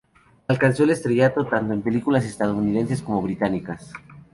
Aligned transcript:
Alcanzó 0.47 0.83
el 0.83 0.89
estrellato 0.89 1.45
tanto 1.45 1.75
en 1.75 1.83
películas 1.83 2.25
estadounidenses 2.25 3.03
como 3.03 3.21
británicas. 3.21 3.93